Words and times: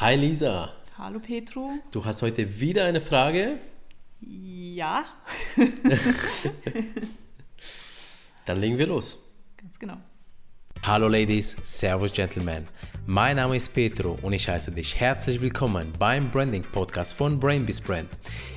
Hi 0.00 0.16
Lisa. 0.16 0.72
Hallo 0.98 1.20
Petro. 1.20 1.70
Du 1.92 2.04
hast 2.04 2.20
heute 2.22 2.58
wieder 2.58 2.84
eine 2.84 3.00
Frage? 3.00 3.58
Ja. 4.20 5.04
Dann 8.44 8.60
legen 8.60 8.76
wir 8.76 8.88
los. 8.88 9.16
Ganz 9.56 9.78
genau. 9.78 9.98
Hallo 10.82 11.06
Ladies, 11.06 11.56
Servus 11.62 12.12
Gentlemen. 12.12 12.66
Mein 13.06 13.36
Name 13.36 13.54
ist 13.54 13.72
Petro 13.72 14.18
und 14.20 14.32
ich 14.32 14.48
heiße 14.48 14.72
dich 14.72 14.98
herzlich 14.98 15.40
willkommen 15.40 15.92
beim 15.96 16.28
Branding 16.28 16.64
Podcast 16.64 17.14
von 17.14 17.38
Brainbees 17.38 17.80
Brand. 17.80 18.08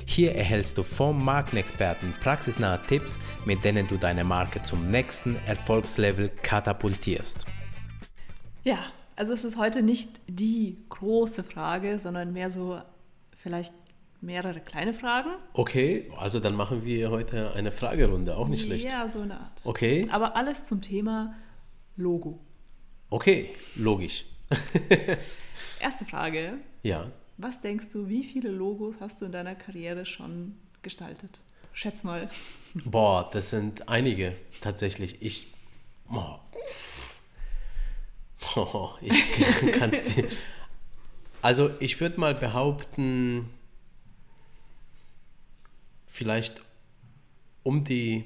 Hier 0.06 0.34
erhältst 0.34 0.76
du 0.76 0.82
vom 0.82 1.24
Markenexperten 1.24 2.14
praxisnahe 2.20 2.80
Tipps, 2.88 3.20
mit 3.44 3.64
denen 3.64 3.86
du 3.86 3.96
deine 3.96 4.24
Marke 4.24 4.64
zum 4.64 4.90
nächsten 4.90 5.36
Erfolgslevel 5.46 6.30
katapultierst. 6.42 7.46
Ja, 8.64 8.86
also 9.18 9.32
es 9.32 9.44
ist 9.44 9.58
heute 9.58 9.82
nicht 9.82 10.20
die 10.28 10.78
große 10.90 11.42
Frage, 11.42 11.98
sondern 11.98 12.32
mehr 12.32 12.50
so 12.50 12.80
vielleicht 13.36 13.74
mehrere 14.20 14.60
kleine 14.60 14.94
Fragen. 14.94 15.30
Okay, 15.54 16.10
also 16.16 16.38
dann 16.38 16.54
machen 16.54 16.84
wir 16.84 17.10
heute 17.10 17.52
eine 17.52 17.72
Fragerunde, 17.72 18.36
auch 18.36 18.46
nicht 18.46 18.64
schlecht. 18.64 18.92
Ja, 18.92 19.08
so 19.08 19.20
eine 19.20 19.40
Art. 19.40 19.60
Okay. 19.64 20.06
Aber 20.12 20.36
alles 20.36 20.66
zum 20.66 20.80
Thema 20.80 21.34
Logo. 21.96 22.38
Okay, 23.10 23.50
logisch. 23.74 24.24
Erste 25.80 26.04
Frage. 26.04 26.54
Ja. 26.84 27.10
Was 27.38 27.60
denkst 27.60 27.88
du, 27.88 28.08
wie 28.08 28.22
viele 28.22 28.50
Logos 28.50 28.96
hast 29.00 29.20
du 29.20 29.24
in 29.24 29.32
deiner 29.32 29.56
Karriere 29.56 30.06
schon 30.06 30.54
gestaltet? 30.82 31.40
Schätz 31.72 32.04
mal. 32.04 32.28
Boah, 32.84 33.28
das 33.32 33.50
sind 33.50 33.88
einige 33.88 34.36
tatsächlich. 34.60 35.22
Ich. 35.22 35.52
Oh, 36.12 36.36
oh, 38.56 38.90
ich 39.00 39.72
kann 39.72 39.90
es 39.90 40.04
dir. 40.04 40.28
Also, 41.42 41.70
ich 41.80 42.00
würde 42.00 42.18
mal 42.18 42.34
behaupten, 42.34 43.48
vielleicht 46.06 46.62
um 47.62 47.84
die 47.84 48.24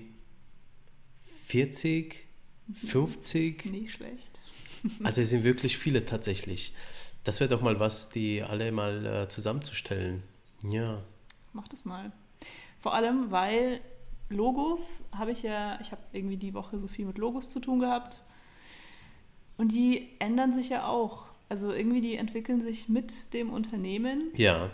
40, 1.46 2.24
50. 2.74 3.66
Nicht 3.66 3.92
schlecht. 3.94 4.40
Also 5.04 5.20
es 5.20 5.28
sind 5.28 5.44
wirklich 5.44 5.78
viele 5.78 6.04
tatsächlich. 6.04 6.74
Das 7.22 7.38
wäre 7.38 7.48
doch 7.48 7.62
mal 7.62 7.78
was, 7.78 8.08
die 8.08 8.42
alle 8.42 8.72
mal 8.72 9.06
äh, 9.06 9.28
zusammenzustellen. 9.28 10.24
Ja. 10.64 11.00
Mach 11.52 11.68
das 11.68 11.84
mal. 11.84 12.10
Vor 12.80 12.92
allem, 12.94 13.30
weil 13.30 13.80
Logos 14.28 15.04
habe 15.12 15.30
ich 15.30 15.44
ja, 15.44 15.78
ich 15.80 15.92
habe 15.92 16.02
irgendwie 16.12 16.36
die 16.36 16.52
Woche 16.52 16.80
so 16.80 16.88
viel 16.88 17.06
mit 17.06 17.18
Logos 17.18 17.48
zu 17.50 17.60
tun 17.60 17.78
gehabt. 17.78 18.20
Und 19.62 19.68
die 19.70 20.08
ändern 20.18 20.52
sich 20.52 20.70
ja 20.70 20.88
auch. 20.88 21.26
Also 21.48 21.72
irgendwie 21.72 22.00
die 22.00 22.16
entwickeln 22.16 22.60
sich 22.60 22.88
mit 22.88 23.32
dem 23.32 23.52
Unternehmen. 23.52 24.32
Ja. 24.34 24.70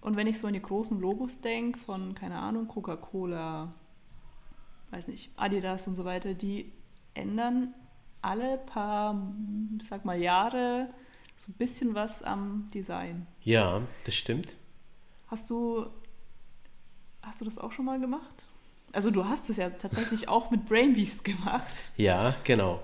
Und 0.00 0.16
wenn 0.16 0.26
ich 0.26 0.38
so 0.38 0.46
an 0.46 0.54
die 0.54 0.62
großen 0.62 0.98
Logos 0.98 1.42
denke, 1.42 1.78
von, 1.78 2.14
keine 2.14 2.38
Ahnung, 2.38 2.66
Coca-Cola, 2.66 3.74
weiß 4.90 5.08
nicht, 5.08 5.30
Adidas 5.36 5.86
und 5.86 5.96
so 5.96 6.06
weiter, 6.06 6.32
die 6.32 6.72
ändern 7.12 7.74
alle 8.22 8.56
paar, 8.56 9.22
ich 9.78 9.86
sag 9.86 10.06
mal, 10.06 10.18
Jahre 10.18 10.88
so 11.36 11.50
ein 11.52 11.56
bisschen 11.58 11.94
was 11.94 12.22
am 12.22 12.70
Design. 12.72 13.26
Ja, 13.42 13.82
das 14.06 14.14
stimmt. 14.14 14.56
Hast 15.26 15.50
du, 15.50 15.88
hast 17.20 17.42
du 17.42 17.44
das 17.44 17.58
auch 17.58 17.72
schon 17.72 17.84
mal 17.84 18.00
gemacht? 18.00 18.48
Also 18.92 19.10
du 19.10 19.26
hast 19.26 19.50
es 19.50 19.58
ja 19.58 19.68
tatsächlich 19.68 20.26
auch 20.26 20.50
mit 20.50 20.64
Brainbeast 20.64 21.22
gemacht. 21.22 21.92
Ja, 21.98 22.34
genau. 22.44 22.80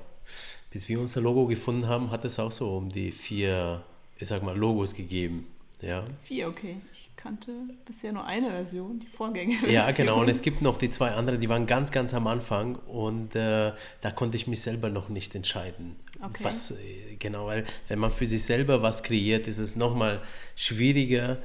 Bis 0.70 0.88
wir 0.88 1.00
unser 1.00 1.20
Logo 1.20 1.46
gefunden 1.46 1.86
haben, 1.86 2.10
hat 2.10 2.24
es 2.24 2.38
auch 2.38 2.50
so 2.52 2.76
um 2.76 2.88
die 2.90 3.10
vier, 3.12 3.82
ich 4.18 4.28
sag 4.28 4.42
mal, 4.42 4.56
Logos 4.56 4.94
gegeben. 4.94 5.46
Ja. 5.80 6.04
Vier, 6.24 6.48
okay. 6.48 6.80
Ich 6.92 7.08
kannte 7.16 7.52
bisher 7.86 8.12
nur 8.12 8.24
eine 8.24 8.50
Version, 8.50 8.98
die 8.98 9.06
Vorgängerversion. 9.06 9.72
Ja, 9.72 9.90
genau. 9.92 10.20
Und 10.20 10.28
es 10.28 10.42
gibt 10.42 10.60
noch 10.60 10.76
die 10.76 10.90
zwei 10.90 11.12
anderen, 11.12 11.40
die 11.40 11.48
waren 11.48 11.66
ganz, 11.66 11.92
ganz 11.92 12.12
am 12.14 12.26
Anfang 12.26 12.76
und 12.86 13.34
äh, 13.36 13.72
da 14.00 14.10
konnte 14.10 14.36
ich 14.36 14.46
mich 14.46 14.60
selber 14.60 14.88
noch 14.88 15.08
nicht 15.08 15.34
entscheiden. 15.34 15.96
Okay. 16.20 16.42
Was 16.42 16.72
äh, 16.72 17.14
genau, 17.18 17.46
weil 17.46 17.64
wenn 17.86 17.98
man 18.00 18.10
für 18.10 18.26
sich 18.26 18.42
selber 18.44 18.82
was 18.82 19.02
kreiert, 19.04 19.46
ist 19.46 19.58
es 19.58 19.76
nochmal 19.76 20.20
schwieriger, 20.56 21.38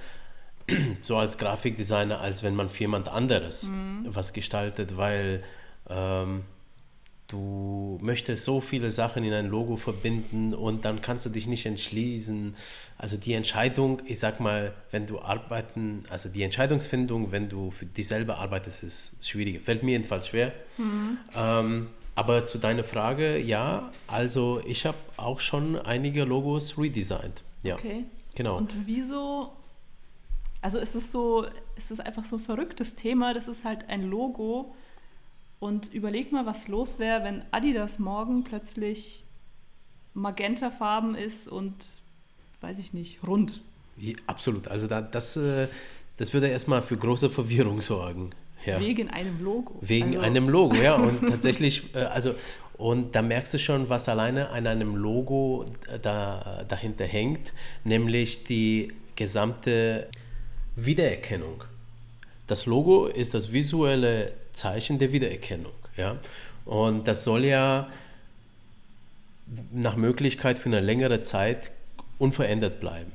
so 1.01 1.17
als 1.17 1.37
Grafikdesigner, 1.37 2.19
als 2.19 2.41
wenn 2.41 2.55
man 2.55 2.69
für 2.69 2.81
jemand 2.81 3.09
anderes 3.09 3.63
Mhm. 3.63 4.05
was 4.07 4.33
gestaltet, 4.33 4.97
weil 4.97 5.43
ähm, 5.89 6.43
du 7.27 7.97
möchtest 8.01 8.43
so 8.43 8.61
viele 8.61 8.91
Sachen 8.91 9.23
in 9.23 9.33
ein 9.33 9.47
Logo 9.47 9.75
verbinden 9.77 10.53
und 10.53 10.85
dann 10.85 11.01
kannst 11.01 11.25
du 11.25 11.29
dich 11.29 11.47
nicht 11.47 11.65
entschließen. 11.65 12.55
Also 12.97 13.17
die 13.17 13.33
Entscheidung, 13.33 14.01
ich 14.05 14.19
sag 14.19 14.39
mal, 14.39 14.73
wenn 14.91 15.07
du 15.07 15.19
arbeiten, 15.19 16.03
also 16.09 16.29
die 16.29 16.43
Entscheidungsfindung, 16.43 17.31
wenn 17.31 17.49
du 17.49 17.71
für 17.71 17.85
dich 17.85 18.07
selber 18.07 18.37
arbeitest, 18.37 18.83
ist 18.83 19.25
schwieriger. 19.27 19.59
Fällt 19.59 19.83
mir 19.83 19.91
jedenfalls 19.91 20.27
schwer. 20.27 20.51
Ähm, 21.35 21.87
aber 22.15 22.45
zu 22.45 22.59
deiner 22.59 22.83
Frage, 22.83 23.39
ja, 23.39 23.91
also 24.07 24.61
ich 24.67 24.85
habe 24.85 24.97
auch 25.17 25.39
schon 25.39 25.77
einige 25.79 26.25
Logos 26.25 26.77
redesigned. 26.77 27.41
Ja, 27.63 27.75
Okay. 27.75 28.03
genau. 28.35 28.57
Und 28.57 28.73
wieso? 28.85 29.51
Also 30.61 30.77
ist 30.77 30.93
es 30.95 31.11
so, 31.11 31.45
ist 31.75 31.89
es 31.91 31.99
einfach 31.99 32.23
so 32.25 32.35
ein 32.37 32.41
verrücktes 32.43 32.95
Thema, 32.95 33.33
das 33.33 33.47
ist 33.47 33.65
halt 33.65 33.89
ein 33.89 34.03
Logo. 34.03 34.73
Und 35.63 35.93
überleg 35.93 36.33
mal, 36.33 36.45
was 36.45 36.67
los 36.67 36.99
wäre, 36.99 37.23
wenn 37.23 37.41
Adidas 37.51 37.97
morgen 37.97 38.43
plötzlich 38.43 39.23
magentafarben 40.13 41.15
ist 41.15 41.47
und 41.47 41.73
weiß 42.59 42.79
ich 42.79 42.91
nicht, 42.91 43.25
rund. 43.25 43.61
Ja, 43.95 44.11
absolut. 44.27 44.67
Also 44.67 44.87
da, 44.87 45.01
das, 45.01 45.37
äh, 45.37 45.69
das 46.17 46.33
würde 46.33 46.49
erstmal 46.49 46.81
für 46.81 46.97
große 46.97 47.29
Verwirrung 47.29 47.79
sorgen. 47.79 48.31
Ja. 48.65 48.77
Wegen 48.77 49.09
einem 49.09 49.41
Logo. 49.41 49.75
Wegen 49.79 50.07
Also, 50.07 50.19
einem 50.19 50.49
Logo, 50.49 50.75
ja. 50.75 50.95
Und 50.95 51.29
tatsächlich, 51.29 51.83
äh, 51.95 51.99
also, 51.99 52.35
und 52.73 53.15
da 53.15 53.21
merkst 53.21 53.53
du 53.53 53.57
schon, 53.57 53.87
was 53.87 54.09
alleine 54.09 54.49
an 54.49 54.67
einem 54.67 54.97
Logo 54.97 55.63
da, 56.01 56.65
dahinter 56.67 57.05
hängt, 57.05 57.53
nämlich 57.85 58.43
die 58.43 58.91
gesamte 59.15 60.09
Wiedererkennung. 60.75 61.63
Das 62.47 62.65
Logo 62.65 63.05
ist 63.05 63.33
das 63.33 63.51
visuelle 63.53 64.33
Zeichen 64.53 64.99
der 64.99 65.11
Wiedererkennung, 65.11 65.73
ja. 65.97 66.17
Und 66.65 67.07
das 67.07 67.23
soll 67.23 67.45
ja 67.45 67.89
nach 69.71 69.95
Möglichkeit 69.95 70.57
für 70.57 70.69
eine 70.69 70.79
längere 70.79 71.21
Zeit 71.21 71.71
unverändert 72.17 72.79
bleiben. 72.79 73.11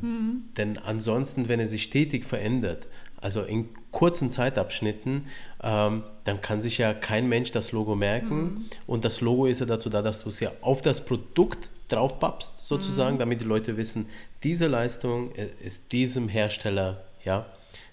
Denn 0.56 0.78
ansonsten, 0.78 1.48
wenn 1.48 1.60
er 1.60 1.66
sich 1.68 1.84
stetig 1.84 2.24
verändert, 2.24 2.86
also 3.20 3.42
in 3.42 3.68
kurzen 3.90 4.30
Zeitabschnitten, 4.30 5.26
ähm, 5.62 6.02
dann 6.24 6.40
kann 6.40 6.62
sich 6.62 6.78
ja 6.78 6.94
kein 6.94 7.28
Mensch 7.28 7.50
das 7.50 7.72
Logo 7.72 7.96
merken. 7.96 8.66
Und 8.86 9.04
das 9.04 9.20
Logo 9.20 9.46
ist 9.46 9.60
ja 9.60 9.66
dazu 9.66 9.88
da, 9.88 10.02
dass 10.02 10.22
du 10.22 10.28
es 10.28 10.40
ja 10.40 10.52
auf 10.60 10.82
das 10.82 11.04
Produkt 11.04 11.68
draufpappst, 11.88 12.58
sozusagen, 12.58 13.18
damit 13.18 13.40
die 13.40 13.46
Leute 13.46 13.76
wissen, 13.76 14.06
diese 14.42 14.66
Leistung 14.66 15.34
äh, 15.34 15.48
ist 15.64 15.90
diesem 15.90 16.28
Hersteller 16.28 17.02
ja, 17.28 17.46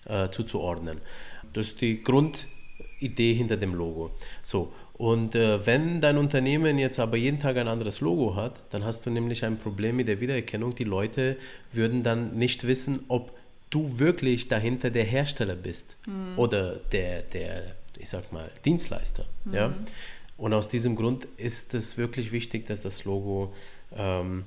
äh, 0.06 0.30
zuzuordnen. 0.30 1.02
Das 1.54 1.68
ist 1.68 1.82
die 1.82 2.02
Grundidee 2.02 3.34
hinter 3.34 3.58
dem 3.58 3.76
Logo. 3.76 4.12
So, 4.42 4.74
und 4.94 5.36
äh, 5.36 5.66
wenn 5.66 6.00
dein 6.00 6.18
Unternehmen 6.18 6.78
jetzt 6.78 7.00
aber 7.00 7.18
jeden 7.18 7.40
Tag 7.40 7.58
ein 7.58 7.68
anderes 7.68 8.00
Logo 8.00 8.36
hat, 8.36 8.64
dann 8.70 8.86
hast 8.86 9.06
du 9.06 9.10
nämlich 9.10 9.44
ein 9.44 9.58
Problem 9.58 9.98
mit 9.98 10.08
der 10.08 10.22
Wiedererkennung. 10.22 10.74
Die 10.74 10.86
Leute 10.86 11.36
würden 11.74 12.02
dann 12.04 12.38
nicht 12.38 12.66
wissen, 12.66 13.04
ob 13.10 13.34
du 13.70 14.00
wirklich 14.00 14.48
dahinter 14.48 14.90
der 14.90 15.04
Hersteller 15.04 15.56
bist 15.56 15.98
oder 16.38 16.76
der, 16.94 17.24
der, 17.24 17.76
ich 17.98 18.10
sag 18.10 18.32
mal, 18.32 18.50
Dienstleister. 18.64 19.26
Ja? 19.52 19.74
Und 20.38 20.54
aus 20.54 20.70
diesem 20.70 20.96
Grund 20.96 21.28
ist 21.36 21.74
es 21.74 21.98
wirklich 21.98 22.32
wichtig, 22.32 22.68
dass 22.68 22.80
das 22.80 23.04
Logo 23.04 23.54
ähm, 23.94 24.46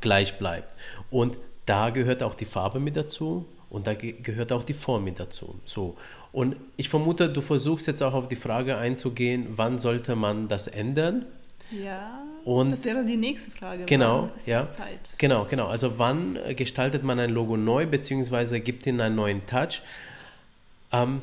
gleich 0.00 0.38
bleibt. 0.38 0.74
Und 1.10 1.38
da 1.66 1.90
gehört 1.90 2.24
auch 2.24 2.34
die 2.34 2.44
Farbe 2.44 2.80
mit 2.80 2.96
dazu 2.96 3.46
und 3.76 3.86
da 3.86 3.94
ge 3.94 4.14
gehört 4.22 4.50
auch 4.52 4.64
die 4.64 4.74
Form 4.74 5.04
mit 5.04 5.20
dazu. 5.20 5.54
So. 5.64 5.96
Und 6.32 6.56
ich 6.76 6.88
vermute, 6.88 7.28
du 7.28 7.40
versuchst 7.40 7.86
jetzt 7.86 8.02
auch 8.02 8.14
auf 8.14 8.26
die 8.28 8.36
Frage 8.36 8.76
einzugehen, 8.76 9.46
wann 9.50 9.78
sollte 9.78 10.16
man 10.16 10.48
das 10.48 10.66
ändern? 10.66 11.26
Ja, 11.70 12.22
Und- 12.44 12.70
das 12.72 12.84
wäre 12.84 13.04
die 13.04 13.16
nächste 13.16 13.50
Frage. 13.50 13.84
Genau, 13.86 14.30
ja. 14.46 14.68
Genau, 15.18 15.46
genau. 15.46 15.66
Also 15.66 15.98
wann 15.98 16.38
gestaltet 16.56 17.02
man 17.02 17.18
ein 17.18 17.30
Logo 17.30 17.56
neu, 17.56 17.86
beziehungsweise 17.86 18.60
gibt 18.60 18.86
ihm 18.86 19.00
einen 19.00 19.16
neuen 19.16 19.46
Touch? 19.46 19.82
Ähm, 20.92 21.22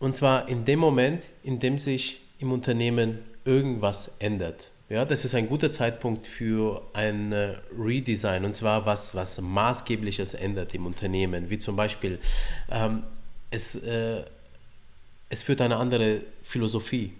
und 0.00 0.16
zwar 0.16 0.48
in 0.48 0.64
dem 0.64 0.78
Moment, 0.80 1.26
in 1.42 1.58
dem 1.60 1.78
sich 1.78 2.20
im 2.40 2.52
Unternehmen 2.52 3.18
irgendwas 3.44 4.12
ändert. 4.18 4.70
Ja, 4.88 5.04
das 5.04 5.24
ist 5.26 5.34
ein 5.34 5.48
guter 5.48 5.70
Zeitpunkt 5.70 6.26
für 6.26 6.80
ein 6.94 7.32
äh, 7.32 7.56
Redesign 7.78 8.44
und 8.46 8.54
zwar 8.54 8.86
was, 8.86 9.14
was 9.14 9.38
Maßgebliches 9.40 10.32
ändert 10.34 10.74
im 10.74 10.86
Unternehmen, 10.86 11.50
wie 11.50 11.58
zum 11.58 11.76
Beispiel 11.76 12.18
ähm, 12.70 13.02
es, 13.50 13.74
äh, 13.76 14.22
es 15.28 15.42
führt 15.42 15.60
eine 15.60 15.76
andere 15.76 16.22
Philosophie 16.42 17.12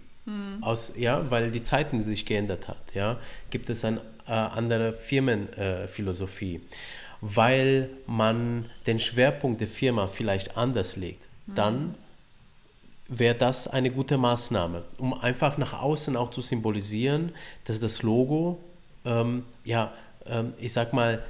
aus, 0.60 0.92
ja, 0.96 1.30
weil 1.30 1.50
die 1.50 1.62
Zeiten 1.62 2.04
sich 2.04 2.26
geändert 2.26 2.68
hat, 2.68 2.76
ja, 2.94 3.18
gibt 3.48 3.70
es 3.70 3.82
eine 3.82 4.02
äh, 4.26 4.32
andere 4.32 4.92
Firmenphilosophie. 4.92 6.60
weil 7.22 7.88
man 8.06 8.66
den 8.86 8.98
Schwerpunkt 8.98 9.60
der 9.62 9.68
Firma 9.68 10.06
vielleicht 10.06 10.56
anders 10.56 10.96
legt, 10.96 11.28
Mhm. 11.46 11.54
dann 11.54 11.94
wäre 13.08 13.34
das 13.34 13.66
eine 13.66 13.90
gute 13.90 14.18
Maßnahme, 14.18 14.84
um 14.98 15.14
einfach 15.14 15.56
nach 15.56 15.72
außen 15.80 16.16
auch 16.16 16.30
zu 16.30 16.42
symbolisieren, 16.42 17.32
dass 17.64 17.80
das 17.80 18.02
Logo, 18.02 18.58
ähm, 19.04 19.44
ja, 19.64 19.92
ähm, 20.26 20.52
ich 20.58 20.74
sag 20.74 20.92
mal, 20.92 21.22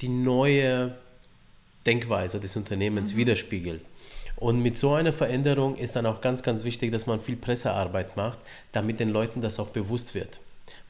die 0.00 0.08
neue 0.08 0.94
Denkweise 1.84 2.38
des 2.38 2.56
Unternehmens 2.56 3.16
widerspiegelt. 3.16 3.84
Und 4.36 4.62
mit 4.62 4.78
so 4.78 4.94
einer 4.94 5.12
Veränderung 5.12 5.76
ist 5.76 5.96
dann 5.96 6.06
auch 6.06 6.20
ganz, 6.20 6.44
ganz 6.44 6.62
wichtig, 6.62 6.92
dass 6.92 7.06
man 7.06 7.20
viel 7.20 7.34
Pressearbeit 7.34 8.16
macht, 8.16 8.38
damit 8.70 9.00
den 9.00 9.10
Leuten 9.10 9.40
das 9.40 9.58
auch 9.58 9.70
bewusst 9.70 10.14
wird. 10.14 10.38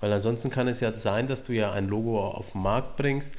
Weil 0.01 0.13
ansonsten 0.13 0.51
kann 0.51 0.69
es 0.69 0.81
ja 0.81 0.95
sein, 0.97 1.27
dass 1.27 1.45
du 1.45 1.55
ja 1.55 1.73
ein 1.73 1.89
Logo 1.89 2.21
auf 2.21 2.53
den 2.53 2.63
Markt 2.63 2.97
bringst, 2.97 3.35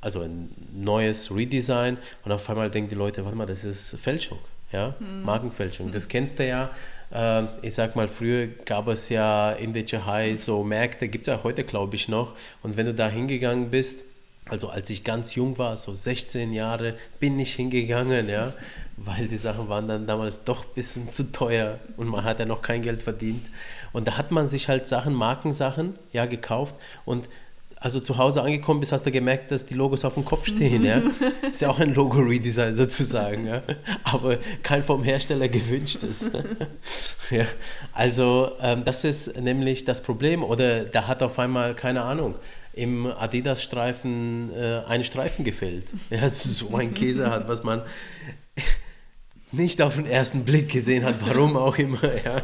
also 0.00 0.22
ein 0.22 0.54
neues 0.72 1.34
Redesign 1.34 1.98
und 2.24 2.32
auf 2.32 2.48
einmal 2.48 2.70
denken 2.70 2.88
die 2.88 2.94
Leute, 2.94 3.22
warte 3.24 3.36
mal, 3.36 3.46
das 3.46 3.64
ist 3.64 3.98
Fälschung, 4.00 4.38
ja, 4.72 4.94
Markenfälschung. 5.24 5.90
Das 5.90 6.08
kennst 6.08 6.38
du 6.38 6.46
ja. 6.46 6.70
Äh, 7.12 7.44
ich 7.62 7.74
sag 7.74 7.96
mal, 7.96 8.08
früher 8.08 8.46
gab 8.46 8.88
es 8.88 9.08
ja 9.08 9.52
in 9.52 9.72
der 9.72 9.84
Tschechei 9.84 10.36
so 10.36 10.62
Märkte, 10.62 11.08
gibt 11.08 11.26
es 11.26 11.32
ja 11.32 11.42
heute, 11.42 11.64
glaube 11.64 11.96
ich, 11.96 12.08
noch. 12.08 12.34
Und 12.62 12.76
wenn 12.76 12.86
du 12.86 12.94
da 12.94 13.08
hingegangen 13.08 13.70
bist, 13.70 14.04
also 14.48 14.68
als 14.68 14.90
ich 14.90 15.04
ganz 15.04 15.34
jung 15.34 15.58
war, 15.58 15.76
so 15.76 15.94
16 15.94 16.52
Jahre, 16.52 16.94
bin 17.18 17.38
ich 17.38 17.54
hingegangen, 17.54 18.28
ja, 18.28 18.52
weil 18.96 19.28
die 19.28 19.36
Sachen 19.36 19.68
waren 19.68 19.88
dann 19.88 20.06
damals 20.06 20.44
doch 20.44 20.64
ein 20.64 20.74
bisschen 20.74 21.12
zu 21.12 21.32
teuer 21.32 21.78
und 21.96 22.08
man 22.08 22.24
hat 22.24 22.38
ja 22.38 22.46
noch 22.46 22.62
kein 22.62 22.82
Geld 22.82 23.02
verdient. 23.02 23.46
Und 23.92 24.06
da 24.06 24.18
hat 24.18 24.30
man 24.30 24.46
sich 24.46 24.68
halt 24.68 24.86
Sachen, 24.86 25.14
Markensachen, 25.14 25.94
ja, 26.12 26.26
gekauft 26.26 26.76
und 27.04 27.28
also 27.80 27.98
zu 27.98 28.18
Hause 28.18 28.42
angekommen 28.42 28.80
bist, 28.80 28.92
hast 28.92 29.06
du 29.06 29.10
gemerkt, 29.10 29.50
dass 29.50 29.64
die 29.64 29.72
Logos 29.72 30.04
auf 30.04 30.12
dem 30.12 30.24
Kopf 30.24 30.46
stehen, 30.46 30.84
ja. 30.84 31.02
Ist 31.50 31.62
ja 31.62 31.70
auch 31.70 31.80
ein 31.80 31.94
Logo-Redesign 31.94 32.74
sozusagen, 32.74 33.46
ja. 33.46 33.62
Aber 34.04 34.36
kein 34.62 34.84
vom 34.84 35.02
Hersteller 35.02 35.48
gewünschtes. 35.48 36.30
ja. 37.30 37.46
Also 37.94 38.52
ähm, 38.60 38.84
das 38.84 39.04
ist 39.04 39.40
nämlich 39.40 39.86
das 39.86 40.02
Problem. 40.02 40.44
Oder 40.44 40.84
da 40.84 41.06
hat 41.06 41.22
auf 41.22 41.38
einmal, 41.38 41.74
keine 41.74 42.02
Ahnung, 42.02 42.34
im 42.74 43.06
Adidas-Streifen 43.06 44.52
äh, 44.54 44.82
ein 44.86 45.02
Streifen 45.02 45.42
gefehlt. 45.42 45.86
Ja, 46.10 46.28
so 46.28 46.74
ein 46.76 46.92
Käse 46.92 47.30
hat, 47.30 47.48
was 47.48 47.64
man 47.64 47.82
nicht 49.52 49.80
auf 49.80 49.96
den 49.96 50.06
ersten 50.06 50.44
Blick 50.44 50.70
gesehen 50.70 51.04
hat, 51.04 51.16
warum 51.26 51.56
auch 51.56 51.78
immer. 51.78 51.98
Ja. 52.24 52.42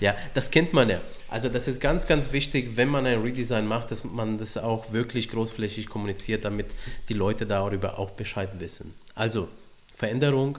Ja, 0.00 0.16
das 0.34 0.50
kennt 0.50 0.72
man 0.72 0.88
ja. 0.88 1.00
Also 1.28 1.48
das 1.48 1.68
ist 1.68 1.80
ganz, 1.80 2.06
ganz 2.06 2.32
wichtig, 2.32 2.76
wenn 2.76 2.88
man 2.88 3.06
ein 3.06 3.22
Redesign 3.22 3.66
macht, 3.66 3.90
dass 3.90 4.04
man 4.04 4.38
das 4.38 4.56
auch 4.56 4.92
wirklich 4.92 5.28
großflächig 5.28 5.88
kommuniziert, 5.88 6.44
damit 6.44 6.66
die 7.08 7.14
Leute 7.14 7.46
darüber 7.46 7.98
auch 7.98 8.10
Bescheid 8.10 8.50
wissen. 8.58 8.94
Also 9.14 9.48
Veränderung 9.94 10.58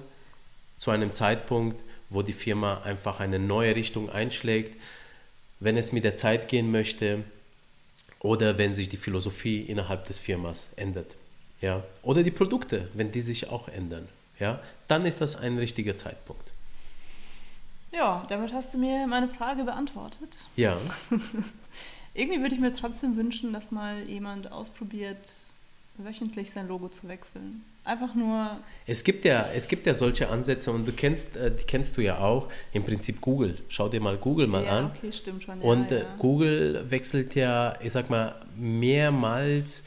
zu 0.78 0.92
einem 0.92 1.14
Zeitpunkt, 1.14 1.82
wo 2.10 2.22
die 2.22 2.34
Firma 2.34 2.82
einfach 2.84 3.20
eine 3.20 3.40
neue 3.40 3.76
Richtung 3.76 4.10
einschlägt, 4.10 4.80
wenn 5.60 5.78
es 5.78 5.92
mit 5.92 6.04
der 6.04 6.16
Zeit 6.16 6.48
gehen 6.48 6.72
möchte 6.72 7.24
oder 8.20 8.58
wenn 8.58 8.74
sich 8.74 8.90
die 8.90 8.98
Philosophie 8.98 9.62
innerhalb 9.62 10.06
des 10.06 10.20
Firmas 10.20 10.72
ändert. 10.78 11.16
Ja? 11.62 11.84
Oder 12.02 12.24
die 12.24 12.32
Produkte, 12.32 12.88
wenn 12.94 13.12
die 13.12 13.22
sich 13.22 13.50
auch 13.50 13.68
ändern. 13.68 14.08
Ja? 14.40 14.62
Dann 14.88 15.06
ist 15.06 15.22
das 15.22 15.36
ein 15.36 15.58
richtiger 15.58 15.96
Zeitpunkt. 15.98 16.53
Ja, 17.94 18.26
damit 18.28 18.54
hast 18.54 18.74
du 18.74 18.78
mir 18.78 19.06
meine 19.08 19.28
Frage 19.28 19.64
beantwortet. 19.64 20.36
Ja, 20.56 20.78
Irgendwie 22.16 22.42
würde 22.42 22.54
ich 22.56 22.62
mir 22.62 22.72
trotzdem 22.72 23.18
wünschen, 23.18 23.54
dass 23.54 23.72
mal 23.72 24.08
jemand 24.08 24.52
ausprobiert, 24.52 25.18
wöchentlich 25.98 26.52
sein 26.52 26.68
Logo 26.68 26.90
zu 26.90 27.08
wechseln. 27.08 27.64
Einfach 27.86 28.14
nur, 28.16 28.60
es 28.88 29.04
gibt 29.04 29.26
ja, 29.26 29.46
es 29.54 29.68
gibt 29.68 29.86
ja 29.88 29.94
solche 29.94 30.30
Ansätze 30.30 30.72
und 30.72 30.88
du 30.88 30.92
kennst, 30.94 31.36
äh, 31.36 31.52
die 31.52 31.64
kennst 31.64 31.98
du 31.98 32.02
ja 32.02 32.20
auch, 32.20 32.48
im 32.72 32.84
Prinzip 32.84 33.20
Google. 33.20 33.58
Schau 33.68 33.90
dir 33.90 34.00
mal 34.00 34.18
Google 34.18 34.48
mal 34.48 34.64
ja, 34.64 34.78
an. 34.78 34.92
okay, 34.96 35.12
stimmt 35.12 35.44
schon. 35.44 35.60
Ja, 35.60 35.68
Und 35.68 35.92
äh, 35.92 36.00
ja. 36.02 36.06
Google 36.20 36.90
wechselt 36.90 37.36
ja, 37.36 37.74
ich 37.82 37.92
sag 37.92 38.10
mal, 38.10 38.36
mehrmals 38.56 39.86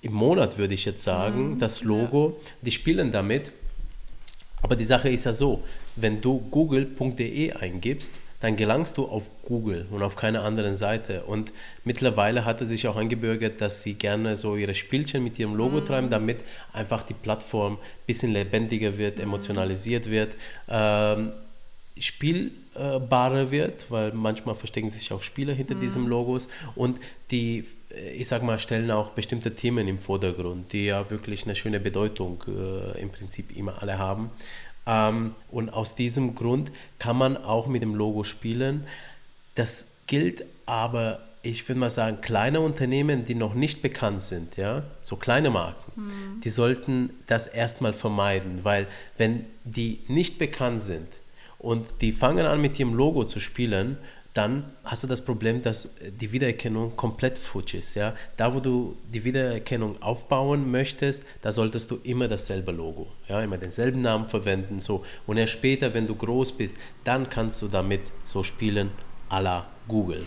im 0.00 0.14
Monat, 0.14 0.58
würde 0.58 0.74
ich 0.74 0.84
jetzt 0.84 1.04
sagen, 1.04 1.52
Mhm, 1.52 1.58
das 1.58 1.84
Logo. 1.84 2.40
Die 2.62 2.70
spielen 2.72 3.12
damit. 3.12 3.52
Aber 4.62 4.76
die 4.76 4.84
Sache 4.84 5.08
ist 5.08 5.24
ja 5.24 5.32
so, 5.32 5.62
wenn 5.96 6.20
du 6.20 6.38
google.de 6.50 7.52
eingibst, 7.52 8.20
dann 8.42 8.56
gelangst 8.56 8.98
du 8.98 9.06
auf 9.06 9.30
Google 9.44 9.86
und 9.90 10.02
auf 10.02 10.16
keine 10.16 10.40
anderen 10.40 10.74
Seite. 10.74 11.22
Und 11.24 11.52
mittlerweile 11.84 12.44
hat 12.44 12.60
es 12.60 12.70
sich 12.70 12.88
auch 12.88 12.96
eingebürgert, 12.96 13.60
dass 13.60 13.82
sie 13.82 13.94
gerne 13.94 14.36
so 14.36 14.56
ihre 14.56 14.74
Spielchen 14.74 15.22
mit 15.22 15.38
ihrem 15.38 15.54
Logo 15.54 15.80
treiben, 15.80 16.10
damit 16.10 16.44
einfach 16.72 17.04
die 17.04 17.14
Plattform 17.14 17.74
ein 17.74 17.78
bisschen 18.06 18.32
lebendiger 18.32 18.98
wird, 18.98 19.20
emotionalisiert 19.20 20.10
wird. 20.10 20.34
Ähm, 20.68 21.32
spielbarer 21.98 23.50
wird, 23.50 23.90
weil 23.90 24.12
manchmal 24.12 24.54
verstecken 24.54 24.88
sich 24.88 25.12
auch 25.12 25.22
Spieler 25.22 25.54
hinter 25.54 25.74
diesen 25.74 26.06
Logos 26.06 26.48
und 26.74 27.00
die, 27.30 27.64
äh, 27.90 28.12
ich 28.12 28.28
sag 28.28 28.42
mal, 28.42 28.58
stellen 28.58 28.90
auch 28.90 29.10
bestimmte 29.10 29.54
Themen 29.54 29.86
im 29.88 29.98
Vordergrund, 29.98 30.72
die 30.72 30.86
ja 30.86 31.10
wirklich 31.10 31.44
eine 31.44 31.54
schöne 31.54 31.80
Bedeutung 31.80 32.42
äh, 32.48 33.00
im 33.00 33.10
Prinzip 33.10 33.56
immer 33.56 33.82
alle 33.82 33.98
haben. 33.98 34.30
Ähm, 34.86 35.34
und 35.50 35.70
aus 35.70 35.94
diesem 35.94 36.34
Grund 36.34 36.72
kann 36.98 37.16
man 37.16 37.36
auch 37.36 37.66
mit 37.66 37.82
dem 37.82 37.94
Logo 37.94 38.24
spielen. 38.24 38.86
Das 39.54 39.92
gilt 40.06 40.44
aber, 40.64 41.20
ich 41.42 41.68
würde 41.68 41.78
mal 41.78 41.90
sagen, 41.90 42.20
kleine 42.22 42.60
Unternehmen, 42.60 43.24
die 43.24 43.34
noch 43.34 43.54
nicht 43.54 43.82
bekannt 43.82 44.22
sind, 44.22 44.56
ja, 44.56 44.84
so 45.02 45.16
kleine 45.16 45.50
Marken, 45.50 45.92
die 46.42 46.50
sollten 46.50 47.10
das 47.26 47.46
erstmal 47.46 47.92
vermeiden, 47.92 48.60
weil 48.62 48.86
wenn 49.18 49.44
die 49.64 50.00
nicht 50.08 50.38
bekannt 50.38 50.80
sind 50.80 51.08
und 51.62 51.86
die 52.00 52.12
fangen 52.12 52.44
an 52.44 52.60
mit 52.60 52.78
ihrem 52.78 52.94
Logo 52.94 53.24
zu 53.24 53.40
spielen, 53.40 53.96
dann 54.34 54.64
hast 54.84 55.04
du 55.04 55.08
das 55.08 55.24
Problem, 55.24 55.62
dass 55.62 55.94
die 56.20 56.32
Wiedererkennung 56.32 56.96
komplett 56.96 57.36
futsch 57.36 57.74
ist. 57.74 57.94
Ja? 57.94 58.14
Da, 58.36 58.54
wo 58.54 58.60
du 58.60 58.96
die 59.12 59.24
Wiedererkennung 59.24 60.00
aufbauen 60.00 60.70
möchtest, 60.70 61.24
da 61.42 61.52
solltest 61.52 61.90
du 61.90 61.98
immer 62.02 62.28
dasselbe 62.28 62.72
Logo, 62.72 63.08
ja? 63.28 63.42
immer 63.42 63.58
denselben 63.58 64.00
Namen 64.00 64.28
verwenden. 64.28 64.80
So. 64.80 65.04
Und 65.26 65.36
erst 65.36 65.52
später, 65.52 65.92
wenn 65.92 66.06
du 66.06 66.14
groß 66.14 66.52
bist, 66.52 66.76
dann 67.04 67.28
kannst 67.28 67.60
du 67.60 67.68
damit 67.68 68.00
so 68.24 68.42
spielen 68.42 68.90
à 69.28 69.40
la 69.40 69.66
Google. 69.86 70.24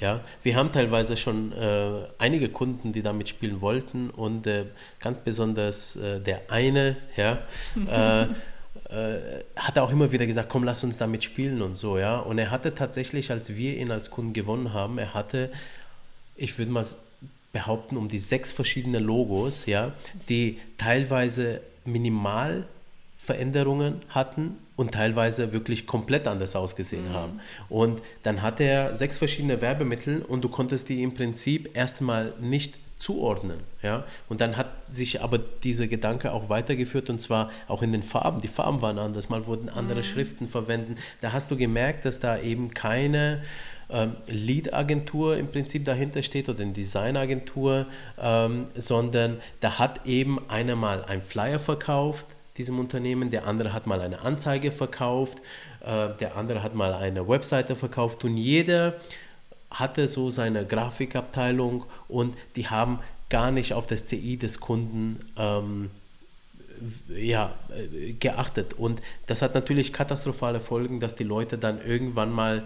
ja? 0.00 0.20
Wir 0.42 0.56
haben 0.56 0.72
teilweise 0.72 1.18
schon 1.18 1.52
äh, 1.52 2.06
einige 2.16 2.48
Kunden, 2.48 2.92
die 2.92 3.02
damit 3.02 3.28
spielen 3.28 3.60
wollten 3.60 4.08
und 4.08 4.46
äh, 4.46 4.64
ganz 4.98 5.18
besonders 5.18 5.96
äh, 5.96 6.20
der 6.20 6.50
eine, 6.50 6.96
ja, 7.16 7.40
äh, 8.92 9.42
hat 9.56 9.76
er 9.76 9.84
auch 9.84 9.90
immer 9.90 10.12
wieder 10.12 10.26
gesagt, 10.26 10.48
komm, 10.48 10.64
lass 10.64 10.84
uns 10.84 10.98
damit 10.98 11.24
spielen 11.24 11.62
und 11.62 11.74
so, 11.76 11.98
ja. 11.98 12.18
Und 12.18 12.38
er 12.38 12.50
hatte 12.50 12.74
tatsächlich, 12.74 13.30
als 13.30 13.56
wir 13.56 13.76
ihn 13.76 13.90
als 13.90 14.10
Kunden 14.10 14.32
gewonnen 14.32 14.72
haben, 14.72 14.98
er 14.98 15.14
hatte, 15.14 15.50
ich 16.36 16.58
würde 16.58 16.70
mal 16.72 16.84
behaupten, 17.52 17.96
um 17.96 18.08
die 18.08 18.18
sechs 18.18 18.52
verschiedene 18.52 18.98
Logos, 18.98 19.66
ja, 19.66 19.92
die 20.28 20.58
teilweise 20.78 21.60
minimal 21.84 22.64
Veränderungen 23.18 24.00
hatten 24.08 24.56
und 24.76 24.92
teilweise 24.92 25.52
wirklich 25.52 25.86
komplett 25.86 26.26
anders 26.26 26.56
ausgesehen 26.56 27.10
haben. 27.10 27.40
Und 27.68 28.02
dann 28.24 28.42
hatte 28.42 28.64
er 28.64 28.96
sechs 28.96 29.18
verschiedene 29.18 29.60
Werbemittel 29.60 30.22
und 30.22 30.42
du 30.42 30.48
konntest 30.48 30.88
die 30.88 31.02
im 31.02 31.14
Prinzip 31.14 31.76
erstmal 31.76 32.32
nicht 32.40 32.74
zuordnen. 33.02 33.58
Ja? 33.82 34.04
Und 34.28 34.40
dann 34.40 34.56
hat 34.56 34.68
sich 34.90 35.22
aber 35.22 35.38
dieser 35.38 35.88
Gedanke 35.88 36.32
auch 36.32 36.48
weitergeführt 36.48 37.10
und 37.10 37.20
zwar 37.20 37.50
auch 37.66 37.82
in 37.82 37.90
den 37.92 38.04
Farben. 38.04 38.40
Die 38.40 38.48
Farben 38.48 38.80
waren 38.80 38.98
anders, 38.98 39.28
mal 39.28 39.46
wurden 39.46 39.68
andere 39.68 40.04
Schriften 40.04 40.48
verwendet. 40.48 40.98
Da 41.20 41.32
hast 41.32 41.50
du 41.50 41.56
gemerkt, 41.56 42.04
dass 42.04 42.20
da 42.20 42.38
eben 42.38 42.72
keine 42.74 43.42
ähm, 43.90 44.16
Lead-Agentur 44.28 45.36
im 45.36 45.48
Prinzip 45.48 45.84
dahinter 45.84 46.22
steht 46.22 46.48
oder 46.48 46.62
eine 46.62 46.72
Designagentur, 46.72 47.86
ähm, 48.20 48.66
sondern 48.76 49.40
da 49.60 49.80
hat 49.80 50.06
eben 50.06 50.38
einer 50.48 50.76
mal 50.76 51.04
einen 51.04 51.22
Flyer 51.22 51.58
verkauft, 51.58 52.26
diesem 52.56 52.78
Unternehmen, 52.78 53.30
der 53.30 53.46
andere 53.48 53.72
hat 53.72 53.86
mal 53.88 54.00
eine 54.00 54.20
Anzeige 54.20 54.70
verkauft, 54.70 55.38
äh, 55.80 56.10
der 56.20 56.36
andere 56.36 56.62
hat 56.62 56.74
mal 56.76 56.94
eine 56.94 57.26
Webseite 57.26 57.74
verkauft 57.74 58.24
und 58.24 58.36
jeder 58.36 58.94
hatte 59.72 60.06
so 60.06 60.30
seine 60.30 60.66
Grafikabteilung 60.66 61.84
und 62.08 62.36
die 62.56 62.68
haben 62.68 63.00
gar 63.28 63.50
nicht 63.50 63.72
auf 63.72 63.86
das 63.86 64.04
CI 64.04 64.36
des 64.36 64.60
Kunden 64.60 65.20
ähm, 65.36 65.90
ja, 67.08 67.54
äh, 67.70 68.12
geachtet. 68.12 68.74
Und 68.74 69.00
das 69.26 69.42
hat 69.42 69.54
natürlich 69.54 69.92
katastrophale 69.92 70.60
Folgen, 70.60 71.00
dass 71.00 71.14
die 71.14 71.24
Leute 71.24 71.58
dann 71.58 71.80
irgendwann 71.84 72.30
mal, 72.30 72.64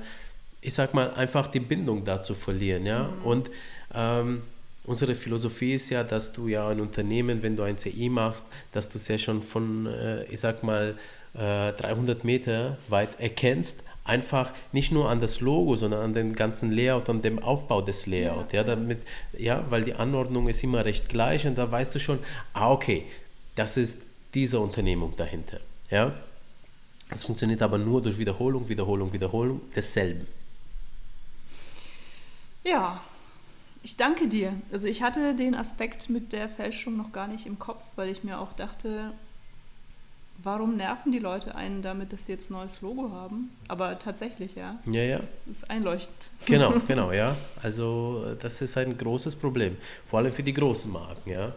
ich 0.60 0.75
sag 0.75 0.94
mal, 0.94 1.14
einfach 1.14 1.48
die 1.48 1.60
Bindung 1.60 2.04
dazu 2.04 2.34
verlieren. 2.34 2.86
Ja? 2.86 3.10
Und 3.22 3.50
ähm, 3.94 4.42
unsere 4.84 5.14
Philosophie 5.14 5.75
ist 5.75 5.90
ja, 5.90 6.02
dass 6.02 6.32
du 6.32 6.48
ja 6.48 6.68
ein 6.68 6.80
Unternehmen, 6.80 7.42
wenn 7.42 7.56
du 7.56 7.62
ein 7.62 7.78
CI 7.78 8.08
machst, 8.08 8.46
dass 8.72 8.88
du 8.88 8.98
es 8.98 9.06
ja 9.08 9.18
schon 9.18 9.42
von, 9.42 9.86
äh, 9.86 10.25
ich 10.25 10.40
sag 10.40 10.62
mal, 10.62 10.96
äh, 11.34 11.72
300 11.72 12.25
Meter 12.25 12.78
weit 12.88 13.20
erkennst, 13.20 13.84
einfach 14.06 14.52
nicht 14.72 14.92
nur 14.92 15.10
an 15.10 15.20
das 15.20 15.40
Logo, 15.40 15.76
sondern 15.76 16.00
an 16.00 16.12
den 16.14 16.34
ganzen 16.34 16.72
Layout, 16.72 17.08
an 17.08 17.22
dem 17.22 17.38
Aufbau 17.38 17.82
des 17.82 18.06
Layout. 18.06 18.52
Ja, 18.52 18.60
ja 18.60 18.64
damit, 18.64 18.98
ja, 19.36 19.64
weil 19.70 19.84
die 19.84 19.94
Anordnung 19.94 20.48
ist 20.48 20.62
immer 20.62 20.84
recht 20.84 21.08
gleich 21.08 21.46
und 21.46 21.56
da 21.56 21.70
weißt 21.70 21.94
du 21.94 21.98
schon, 21.98 22.18
ah, 22.52 22.70
okay, 22.70 23.04
das 23.54 23.76
ist 23.76 24.02
diese 24.34 24.60
Unternehmung 24.60 25.14
dahinter. 25.16 25.60
Ja, 25.90 26.14
das 27.08 27.25
funktioniert 27.25 27.62
aber 27.62 27.78
nur 27.78 28.02
durch 28.02 28.18
Wiederholung, 28.18 28.68
Wiederholung, 28.68 29.12
Wiederholung 29.12 29.60
desselben. 29.75 30.26
Ja, 32.64 33.00
ich 33.82 33.96
danke 33.96 34.26
dir. 34.26 34.54
Also 34.72 34.88
ich 34.88 35.02
hatte 35.02 35.36
den 35.36 35.54
Aspekt 35.54 36.10
mit 36.10 36.32
der 36.32 36.48
Fälschung 36.48 36.96
noch 36.96 37.12
gar 37.12 37.28
nicht 37.28 37.46
im 37.46 37.60
Kopf, 37.60 37.84
weil 37.94 38.08
ich 38.08 38.25
mir 38.25 38.40
auch 38.40 38.52
dachte, 38.52 39.12
warum 40.43 40.76
nerven 40.76 41.12
die 41.12 41.19
Leute 41.19 41.55
einen 41.55 41.83
damit, 41.83 42.12
dass 42.12 42.26
sie 42.26 42.33
jetzt 42.33 42.50
ein 42.50 42.55
neues 42.55 42.81
Logo 42.81 43.11
haben? 43.11 43.50
Aber 43.69 43.99
tatsächlich, 43.99 44.55
ja. 44.55 44.78
Ja, 44.87 45.02
ja. 45.02 45.16
Das 45.16 45.43
ist 45.50 45.71
einleuchtend. 45.71 46.31
Genau, 46.45 46.75
genau, 46.87 47.12
ja. 47.12 47.37
Also 47.62 48.35
das 48.40 48.61
ist 48.61 48.76
ein 48.76 48.97
großes 48.97 49.37
Problem. 49.37 49.76
Vor 50.07 50.21
allem 50.21 50.33
für 50.33 50.43
die 50.43 50.55
großen 50.55 50.90
Marken, 50.93 51.31
ja. 51.31 51.52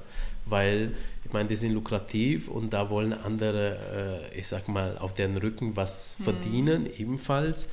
Weil, 0.46 0.96
ich 1.24 1.32
meine, 1.32 1.48
die 1.50 1.56
sind 1.56 1.74
lukrativ 1.74 2.48
und 2.48 2.74
da 2.74 2.90
wollen 2.90 3.14
andere, 3.14 4.30
äh, 4.34 4.40
ich 4.40 4.48
sag 4.48 4.68
mal, 4.68 4.98
auf 4.98 5.14
deren 5.14 5.38
Rücken 5.38 5.76
was 5.76 6.16
hm. 6.18 6.24
verdienen, 6.24 6.90
ebenfalls. 6.98 7.70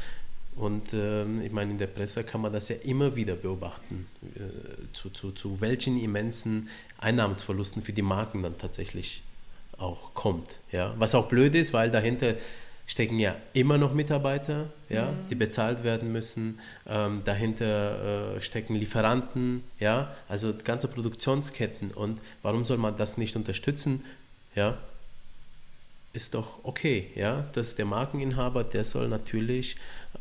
Und 0.56 0.94
ähm, 0.94 1.42
ich 1.42 1.52
meine, 1.52 1.70
in 1.70 1.78
der 1.78 1.86
Presse 1.86 2.24
kann 2.24 2.40
man 2.40 2.52
das 2.52 2.70
ja 2.70 2.76
immer 2.76 3.14
wieder 3.14 3.36
beobachten, 3.36 4.06
äh, 4.34 4.92
zu, 4.94 5.10
zu, 5.10 5.30
zu 5.32 5.60
welchen 5.60 6.00
immensen 6.02 6.68
Einnahmensverlusten 6.98 7.82
für 7.82 7.92
die 7.92 8.02
Marken 8.02 8.42
dann 8.42 8.56
tatsächlich 8.56 9.22
auch 9.78 10.14
kommt. 10.14 10.58
Ja? 10.72 10.94
Was 10.98 11.14
auch 11.14 11.28
blöd 11.28 11.54
ist, 11.54 11.72
weil 11.72 11.90
dahinter 11.90 12.34
stecken 12.86 13.18
ja 13.18 13.34
immer 13.52 13.78
noch 13.78 13.92
Mitarbeiter, 13.92 14.70
ja, 14.88 15.10
mhm. 15.10 15.28
die 15.28 15.34
bezahlt 15.34 15.82
werden 15.82 16.12
müssen. 16.12 16.60
Ähm, 16.86 17.22
dahinter 17.24 18.36
äh, 18.36 18.40
stecken 18.40 18.76
Lieferanten, 18.76 19.64
ja, 19.80 20.14
also 20.28 20.54
ganze 20.62 20.88
Produktionsketten. 20.88 21.90
Und 21.90 22.20
warum 22.42 22.64
soll 22.64 22.78
man 22.78 22.96
das 22.96 23.18
nicht 23.18 23.34
unterstützen? 23.34 24.04
Ja, 24.54 24.78
ist 26.12 26.34
doch 26.34 26.60
okay, 26.62 27.10
ja, 27.14 27.44
dass 27.52 27.74
der 27.74 27.84
Markeninhaber, 27.84 28.64
der 28.64 28.84
soll 28.84 29.08
natürlich 29.08 29.76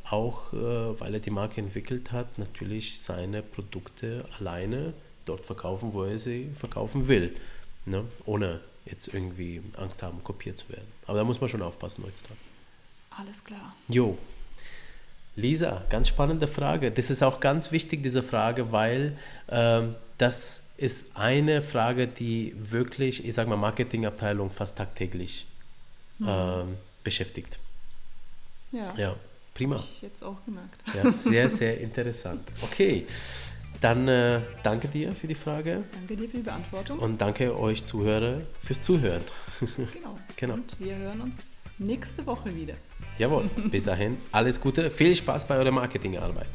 auch, 0.10 0.52
äh, 0.52 1.00
weil 1.00 1.14
er 1.14 1.20
die 1.20 1.32
Marke 1.32 1.62
entwickelt 1.62 2.12
hat, 2.12 2.38
natürlich 2.38 3.00
seine 3.00 3.42
Produkte 3.42 4.26
alleine 4.40 4.94
dort 5.26 5.46
verkaufen, 5.46 5.94
wo 5.94 6.04
er 6.04 6.20
sie 6.20 6.50
verkaufen 6.60 7.08
will, 7.08 7.36
ne? 7.86 8.04
ohne 8.26 8.60
jetzt 8.86 9.14
irgendwie 9.14 9.62
Angst 9.78 10.04
haben, 10.04 10.24
kopiert 10.24 10.58
zu 10.58 10.70
werden. 10.70 10.88
Aber 11.08 11.18
da 11.18 11.24
muss 11.24 11.40
man 11.42 11.50
schon 11.50 11.62
aufpassen 11.62 12.04
heutzutage. 12.06 12.40
Alles 13.10 13.44
klar. 13.44 13.76
Jo. 13.88 14.18
Lisa, 15.36 15.84
ganz 15.90 16.08
spannende 16.08 16.48
Frage. 16.48 16.92
Das 16.92 17.10
ist 17.10 17.22
auch 17.22 17.40
ganz 17.40 17.72
wichtig, 17.72 18.04
diese 18.04 18.24
Frage, 18.24 18.72
weil 18.72 19.18
ähm, 19.50 19.96
das 20.18 20.64
ist 20.78 21.16
eine 21.16 21.62
Frage, 21.62 22.08
die 22.08 22.54
wirklich, 22.58 23.26
ich 23.26 23.34
sage 23.34 23.50
mal, 23.50 23.58
Marketingabteilung 23.58 24.50
fast 24.50 24.78
tagtäglich 24.78 25.48
mhm. 26.20 26.28
ähm, 26.30 26.78
beschäftigt. 27.04 27.60
Ja. 28.72 28.94
Ja, 28.98 29.16
prima. 29.54 29.78
Hab 29.78 29.84
ich 29.84 30.02
jetzt 30.02 30.24
auch 30.24 30.38
gemerkt. 30.46 30.82
Ja, 30.94 31.12
sehr, 31.14 31.50
sehr 31.50 31.80
interessant. 31.80 32.42
Okay. 32.62 33.06
Dann 33.82 34.08
äh, 34.08 34.42
danke 34.64 34.88
dir 34.88 35.14
für 35.14 35.28
die 35.28 35.36
Frage. 35.36 35.84
Danke 35.94 36.16
dir 36.16 36.30
für 36.30 36.38
die 36.38 36.44
Beantwortung. 36.44 37.00
Und 37.00 37.22
danke 37.22 37.58
euch 37.60 37.86
Zuhörer 37.86 38.42
fürs 38.62 38.82
Zuhören. 38.82 39.22
Genau. 39.60 40.18
genau. 40.36 40.54
Und 40.56 40.80
wir 40.80 40.96
hören 40.96 41.22
uns 41.22 41.38
nächste 41.78 42.26
Woche 42.26 42.54
wieder. 42.56 42.76
Jawohl. 43.18 43.50
Bis 43.72 43.86
dahin, 43.86 44.18
alles 44.32 44.60
Gute. 44.60 44.90
Viel 44.90 45.16
Spaß 45.16 45.48
bei 45.48 45.58
eurer 45.58 45.72
Marketingarbeit. 45.72 46.48